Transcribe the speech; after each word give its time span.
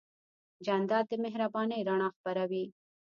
جانداد 0.65 1.05
د 1.09 1.13
مهربانۍ 1.23 1.81
رڼا 1.87 2.09
خپروي. 2.15 2.65